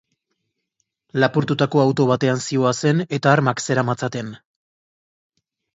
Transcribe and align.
Lapurtutako 1.23 1.83
auto 1.85 2.07
batean 2.13 2.43
zihoazen 2.49 3.07
eta 3.19 3.35
armak 3.37 3.63
zeramatzaten. 3.69 4.35